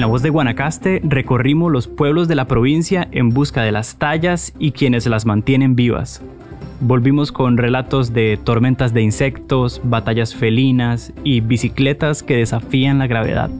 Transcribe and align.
la 0.00 0.06
voz 0.06 0.22
de 0.22 0.30
Guanacaste 0.30 1.02
recorrimos 1.04 1.70
los 1.70 1.86
pueblos 1.86 2.26
de 2.26 2.34
la 2.34 2.46
provincia 2.46 3.08
en 3.12 3.28
busca 3.28 3.62
de 3.62 3.72
las 3.72 3.96
tallas 3.96 4.54
y 4.58 4.72
quienes 4.72 5.06
las 5.06 5.26
mantienen 5.26 5.76
vivas. 5.76 6.22
Volvimos 6.80 7.30
con 7.30 7.58
relatos 7.58 8.14
de 8.14 8.38
tormentas 8.42 8.94
de 8.94 9.02
insectos, 9.02 9.82
batallas 9.84 10.34
felinas 10.34 11.12
y 11.24 11.40
bicicletas 11.40 12.22
que 12.22 12.36
desafían 12.36 12.98
la 13.00 13.06
gravedad. 13.06 13.50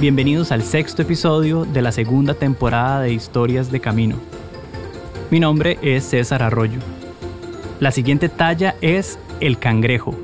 Bienvenidos 0.00 0.52
al 0.52 0.62
sexto 0.62 1.02
episodio 1.02 1.64
de 1.64 1.82
la 1.82 1.90
segunda 1.90 2.34
temporada 2.34 3.00
de 3.00 3.12
Historias 3.12 3.72
de 3.72 3.80
Camino. 3.80 4.33
Mi 5.34 5.40
nombre 5.40 5.80
es 5.82 6.04
César 6.04 6.44
Arroyo. 6.44 6.78
La 7.80 7.90
siguiente 7.90 8.28
talla 8.28 8.76
es 8.80 9.18
El 9.40 9.58
Cangrejo, 9.58 10.14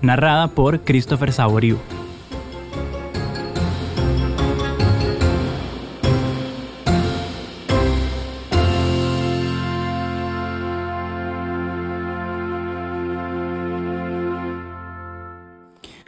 narrada 0.00 0.48
por 0.48 0.80
Christopher 0.84 1.34
Saborío. 1.34 1.78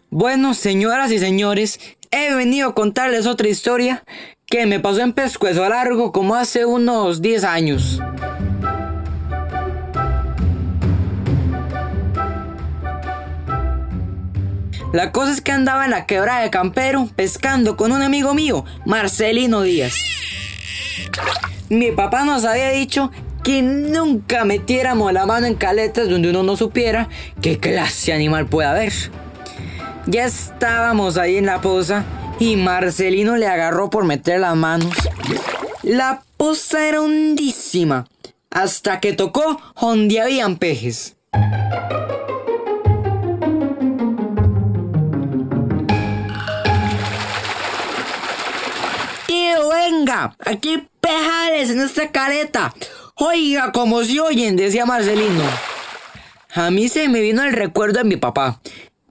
Bueno, 0.08 0.54
señoras 0.54 1.12
y 1.12 1.18
señores, 1.18 1.78
he 2.10 2.34
venido 2.34 2.70
a 2.70 2.74
contarles 2.74 3.26
otra 3.26 3.48
historia 3.48 4.02
que 4.46 4.64
me 4.64 4.80
pasó 4.80 5.02
en 5.02 5.12
Pescuezo 5.12 5.68
Largo 5.68 6.10
como 6.10 6.36
hace 6.36 6.64
unos 6.64 7.20
10 7.20 7.44
años. 7.44 8.00
La 14.96 15.12
cosa 15.12 15.30
es 15.30 15.42
que 15.42 15.52
andaba 15.52 15.84
en 15.84 15.90
la 15.90 16.06
quebrada 16.06 16.40
de 16.40 16.48
Campero 16.48 17.10
pescando 17.14 17.76
con 17.76 17.92
un 17.92 18.00
amigo 18.00 18.32
mío, 18.32 18.64
Marcelino 18.86 19.60
Díaz. 19.60 19.92
Mi 21.68 21.92
papá 21.92 22.24
nos 22.24 22.46
había 22.46 22.70
dicho 22.70 23.10
que 23.44 23.60
nunca 23.60 24.46
metiéramos 24.46 25.12
la 25.12 25.26
mano 25.26 25.46
en 25.48 25.54
caletas 25.54 26.08
donde 26.08 26.30
uno 26.30 26.42
no 26.44 26.56
supiera 26.56 27.10
qué 27.42 27.58
clase 27.58 28.14
animal 28.14 28.46
puede 28.46 28.68
haber. 28.68 28.92
Ya 30.06 30.24
estábamos 30.24 31.18
ahí 31.18 31.36
en 31.36 31.44
la 31.44 31.60
poza 31.60 32.06
y 32.38 32.56
Marcelino 32.56 33.36
le 33.36 33.48
agarró 33.48 33.90
por 33.90 34.06
meter 34.06 34.40
las 34.40 34.56
manos. 34.56 34.96
La 35.82 36.22
poza 36.38 36.88
era 36.88 37.02
hondísima 37.02 38.06
hasta 38.50 38.98
que 39.00 39.12
tocó 39.12 39.60
donde 39.78 40.22
habían 40.22 40.56
pejes. 40.56 41.15
Tío, 49.26 49.68
venga, 49.68 50.36
aquí 50.38 50.88
pejales 51.00 51.70
en 51.70 51.80
esta 51.80 52.10
caleta. 52.10 52.74
Oiga, 53.16 53.72
como 53.72 54.04
se 54.04 54.20
oyen, 54.20 54.56
decía 54.56 54.86
Marcelino. 54.86 55.44
A 56.54 56.70
mí 56.70 56.88
se 56.88 57.08
me 57.08 57.20
vino 57.20 57.42
el 57.42 57.52
recuerdo 57.52 57.98
de 57.98 58.04
mi 58.04 58.16
papá. 58.16 58.60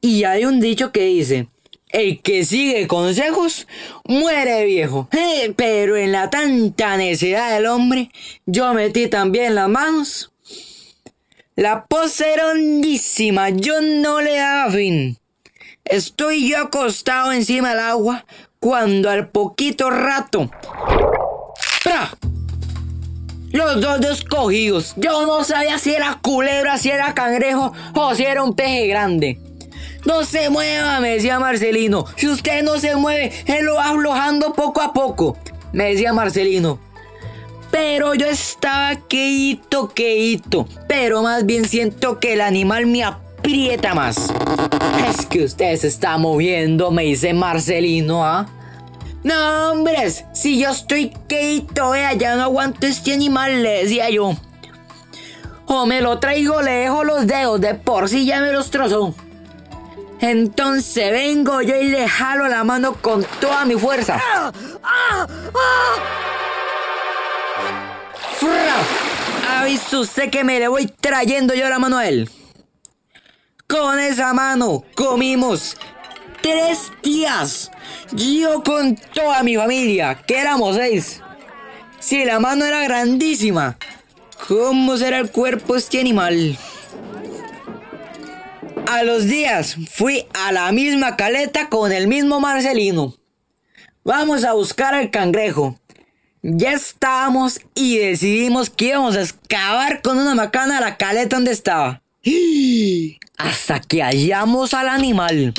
Y 0.01 0.23
hay 0.23 0.45
un 0.45 0.59
dicho 0.59 0.91
que 0.91 1.05
dice, 1.05 1.47
el 1.89 2.21
que 2.21 2.45
sigue 2.45 2.87
consejos 2.87 3.67
muere 4.05 4.65
viejo. 4.65 5.09
Eh, 5.11 5.53
pero 5.55 5.97
en 5.97 6.11
la 6.11 6.29
tanta 6.29 6.97
necesidad 6.97 7.53
del 7.53 7.65
hombre, 7.65 8.09
yo 8.45 8.73
metí 8.73 9.07
también 9.07 9.55
las 9.55 9.69
manos. 9.69 10.31
La 11.55 11.85
pose 11.85 12.33
era 12.33 12.47
hondísima, 12.47 13.49
yo 13.49 13.81
no 13.81 14.21
le 14.21 14.35
daba 14.35 14.71
fin. 14.71 15.17
Estoy 15.85 16.49
yo 16.49 16.57
acostado 16.57 17.31
encima 17.31 17.69
del 17.69 17.79
agua 17.79 18.25
cuando 18.65 19.11
al 19.11 19.27
poquito 19.27 19.91
rato... 19.91 20.49
¡Pra! 21.83 22.09
Los 23.51 23.79
dos 23.79 24.01
descogidos. 24.01 24.95
Yo 24.97 25.27
no 25.27 25.43
sabía 25.43 25.77
si 25.77 25.93
era 25.93 26.17
culebra, 26.19 26.79
si 26.79 26.89
era 26.89 27.13
cangrejo 27.13 27.73
o 27.93 28.15
si 28.15 28.23
era 28.23 28.43
un 28.43 28.55
peje 28.55 28.87
grande. 28.87 29.39
No 30.05 30.25
se 30.25 30.49
mueva, 30.49 30.99
me 30.99 31.11
decía 31.11 31.37
Marcelino. 31.37 32.07
Si 32.15 32.27
usted 32.27 32.63
no 32.63 32.79
se 32.79 32.95
mueve, 32.95 33.31
él 33.45 33.65
lo 33.65 33.75
va 33.75 33.91
aflojando 33.91 34.53
poco 34.53 34.81
a 34.81 34.93
poco. 34.93 35.37
Me 35.71 35.91
decía 35.91 36.11
Marcelino. 36.11 36.79
Pero 37.69 38.15
yo 38.15 38.25
estaba 38.25 38.95
queito, 39.07 39.89
queito. 39.89 40.67
Pero 40.87 41.21
más 41.21 41.45
bien 41.45 41.69
siento 41.69 42.19
que 42.19 42.33
el 42.33 42.41
animal 42.41 42.87
me 42.87 43.03
aprieta 43.45 43.93
más. 43.93 44.17
Es 45.07 45.27
que 45.27 45.43
usted 45.43 45.77
se 45.77 45.87
está 45.87 46.17
moviendo, 46.17 46.89
me 46.89 47.03
dice 47.03 47.31
Marcelino, 47.31 48.25
¿ah? 48.25 48.47
No, 49.23 49.71
hombres, 49.71 50.25
si 50.33 50.59
yo 50.59 50.71
estoy 50.71 51.13
queito, 51.27 51.91
vea, 51.91 52.13
ya 52.13 52.35
no 52.35 52.43
aguanto 52.43 52.87
este 52.87 53.13
animal, 53.13 53.61
le 53.61 53.83
decía 53.83 54.09
yo. 54.09 54.35
O 55.67 55.85
me 55.85 56.01
lo 56.01 56.17
traigo, 56.17 56.63
le 56.63 56.71
dejo 56.71 57.03
los 57.03 57.27
dedos, 57.27 57.61
de 57.61 57.75
por 57.75 58.09
sí 58.09 58.25
ya 58.25 58.41
me 58.41 58.51
los 58.51 58.71
trozó. 58.71 59.13
Entonces 60.21 61.11
vengo 61.11 61.61
yo 61.61 61.75
y 61.75 61.89
le 61.89 62.07
jalo 62.07 62.47
la 62.47 62.63
mano 62.63 62.93
con 62.93 63.23
toda 63.39 63.63
mi 63.65 63.75
fuerza. 63.75 64.19
¿Ha 69.51 69.65
visto 69.65 69.99
usted 69.99 70.31
que 70.31 70.43
me 70.43 70.59
le 70.59 70.67
voy 70.67 70.87
trayendo 70.87 71.53
yo 71.53 71.69
la 71.69 71.77
mano 71.77 71.97
a 71.97 72.07
él? 72.07 72.27
Con 73.77 73.99
esa 73.99 74.33
mano 74.33 74.85
comimos 74.95 75.75
tres 76.41 76.93
días. 77.03 77.69
Yo 78.13 78.63
con 78.63 78.95
toda 78.95 79.43
mi 79.43 79.57
familia, 79.57 80.23
que 80.25 80.37
éramos 80.39 80.77
seis. 80.77 81.21
Si 81.99 82.23
la 82.23 82.39
mano 82.39 82.63
era 82.63 82.85
grandísima, 82.85 83.77
¿cómo 84.47 84.95
será 84.95 85.19
el 85.19 85.29
cuerpo 85.29 85.75
este 85.75 85.99
animal? 85.99 86.57
A 88.87 89.03
los 89.03 89.25
días 89.25 89.75
fui 89.91 90.25
a 90.33 90.53
la 90.53 90.71
misma 90.71 91.17
caleta 91.17 91.67
con 91.67 91.91
el 91.91 92.07
mismo 92.07 92.39
Marcelino. 92.39 93.13
Vamos 94.05 94.45
a 94.45 94.53
buscar 94.53 94.95
al 94.95 95.11
cangrejo. 95.11 95.77
Ya 96.41 96.71
estábamos 96.71 97.59
y 97.73 97.97
decidimos 97.97 98.69
que 98.69 98.85
íbamos 98.85 99.17
a 99.17 99.21
excavar 99.23 100.01
con 100.01 100.17
una 100.17 100.33
macana 100.33 100.79
la 100.79 100.95
caleta 100.95 101.35
donde 101.35 101.51
estaba. 101.51 102.01
Hasta 103.37 103.79
que 103.81 104.01
hallamos 104.01 104.73
al 104.73 104.89
animal. 104.89 105.53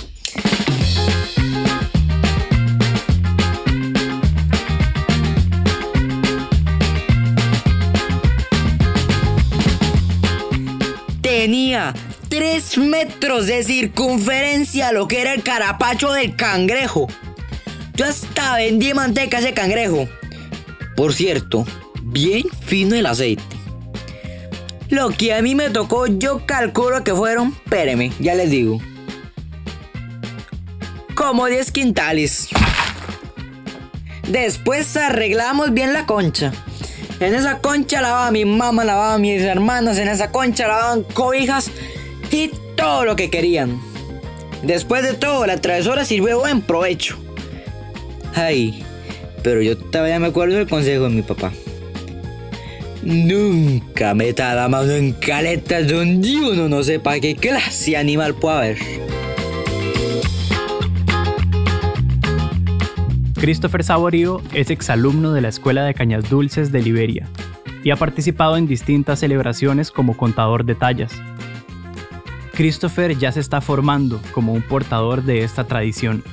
Tenía 11.20 11.94
3 12.28 12.78
metros 12.78 13.46
de 13.46 13.62
circunferencia 13.62 14.92
lo 14.92 15.06
que 15.06 15.20
era 15.20 15.32
el 15.32 15.42
carapacho 15.42 16.12
del 16.12 16.34
cangrejo. 16.34 17.08
Yo 17.94 18.06
hasta 18.06 18.56
vendí 18.56 18.92
manteca 18.94 19.38
ese 19.38 19.54
cangrejo. 19.54 20.08
Por 20.96 21.14
cierto, 21.14 21.66
bien 22.02 22.44
fino 22.66 22.94
el 22.94 23.06
aceite. 23.06 23.55
Lo 24.90 25.10
que 25.10 25.34
a 25.34 25.42
mí 25.42 25.54
me 25.54 25.70
tocó, 25.70 26.06
yo 26.06 26.46
calculo 26.46 27.02
que 27.02 27.14
fueron, 27.14 27.54
espéreme, 27.64 28.12
ya 28.20 28.34
les 28.34 28.50
digo. 28.50 28.80
Como 31.14 31.46
10 31.46 31.72
quintales. 31.72 32.48
Después 34.28 34.96
arreglamos 34.96 35.72
bien 35.72 35.92
la 35.92 36.06
concha. 36.06 36.52
En 37.18 37.34
esa 37.34 37.58
concha 37.58 38.00
lavaba 38.00 38.30
mi 38.30 38.44
mamá, 38.44 38.84
lavaba 38.84 39.18
mis 39.18 39.42
hermanas, 39.42 39.98
en 39.98 40.08
esa 40.08 40.30
concha 40.30 40.68
lavaban 40.68 41.02
cobijas 41.02 41.70
y 42.30 42.50
todo 42.76 43.04
lo 43.04 43.16
que 43.16 43.30
querían. 43.30 43.80
Después 44.62 45.02
de 45.02 45.14
todo, 45.14 45.46
la 45.46 45.60
travesura 45.60 46.04
sirvió 46.04 46.40
buen 46.40 46.60
provecho. 46.60 47.16
Ay, 48.34 48.84
pero 49.42 49.62
yo 49.62 49.78
todavía 49.78 50.18
me 50.18 50.26
acuerdo 50.26 50.56
del 50.56 50.68
consejo 50.68 51.04
de 51.04 51.10
mi 51.10 51.22
papá. 51.22 51.52
Nunca 53.06 54.14
meta 54.14 54.52
la 54.56 54.68
mano 54.68 54.90
en 54.90 55.12
caletas 55.12 55.86
donde 55.86 56.40
uno 56.40 56.68
no 56.68 56.82
sepa 56.82 57.20
qué 57.20 57.36
clase 57.36 57.96
animal 57.96 58.34
puede 58.34 58.56
haber. 58.56 58.78
Christopher 63.34 63.84
Saborío 63.84 64.42
es 64.54 64.70
exalumno 64.70 65.32
de 65.32 65.40
la 65.40 65.46
Escuela 65.46 65.84
de 65.84 65.94
Cañas 65.94 66.28
Dulces 66.28 66.72
de 66.72 66.82
Liberia 66.82 67.28
y 67.84 67.92
ha 67.92 67.96
participado 67.96 68.56
en 68.56 68.66
distintas 68.66 69.20
celebraciones 69.20 69.92
como 69.92 70.16
contador 70.16 70.64
de 70.64 70.74
tallas. 70.74 71.12
Christopher 72.54 73.16
ya 73.16 73.30
se 73.30 73.38
está 73.38 73.60
formando 73.60 74.20
como 74.32 74.52
un 74.52 74.62
portador 74.62 75.22
de 75.22 75.44
esta 75.44 75.62
tradición. 75.62 76.24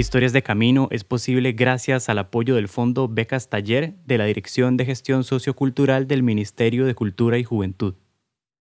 Historias 0.00 0.32
de 0.32 0.42
Camino 0.42 0.88
es 0.90 1.04
posible 1.04 1.52
gracias 1.52 2.08
al 2.08 2.18
apoyo 2.18 2.54
del 2.54 2.68
Fondo 2.68 3.06
Becas 3.06 3.50
Taller 3.50 3.96
de 4.06 4.16
la 4.16 4.24
Dirección 4.24 4.78
de 4.78 4.86
Gestión 4.86 5.24
Sociocultural 5.24 6.06
del 6.06 6.22
Ministerio 6.22 6.86
de 6.86 6.94
Cultura 6.94 7.36
y 7.36 7.44
Juventud. 7.44 7.96